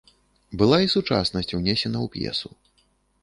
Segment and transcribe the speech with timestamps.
[0.59, 2.49] Была і сучаснасць унесена ў п'есу.